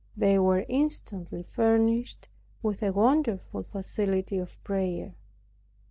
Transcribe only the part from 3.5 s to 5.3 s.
facility of prayer.